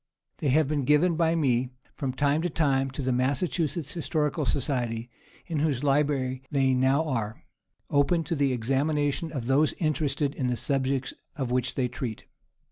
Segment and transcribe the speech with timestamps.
[0.39, 5.11] These have been given by me from time to time to the Massachusetts Historical Society,
[5.45, 7.45] in whose library they now are,
[7.91, 12.25] open to the examination of those interested in the subjects of which they treat.